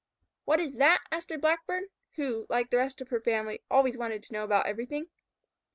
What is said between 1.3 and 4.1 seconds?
a Blackbird, who, like the rest of her family, always